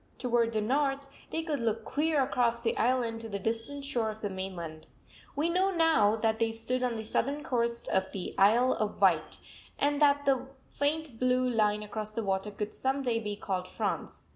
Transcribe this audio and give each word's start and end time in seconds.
Toward 0.17 0.51
the 0.53 0.61
north 0.61 1.05
they 1.29 1.43
could 1.43 1.59
look 1.59 1.85
clear 1.85 2.23
across 2.23 2.59
the 2.59 2.75
island 2.75 3.21
to 3.21 3.29
the 3.29 3.37
distant 3.37 3.85
shore 3.85 4.09
of 4.09 4.19
the 4.21 4.31
mainland. 4.31 4.87
We 5.35 5.47
know 5.47 5.69
now 5.69 6.15
that 6.15 6.39
they 6.39 6.51
stood 6.51 6.81
on 6.81 6.95
the 6.95 7.03
southern 7.03 7.43
coast 7.43 7.87
of 7.89 8.11
the 8.11 8.33
Isle 8.35 8.73
of 8.73 8.99
Wight, 8.99 9.39
and 9.77 10.01
that 10.01 10.25
the 10.25 10.47
faint 10.71 11.19
blue 11.19 11.47
line 11.47 11.83
across 11.83 12.09
the 12.09 12.23
water 12.23 12.51
would 12.57 12.73
some 12.73 13.03
day 13.03 13.19
be 13.19 13.35
called 13.35 13.67
France. 13.67 14.25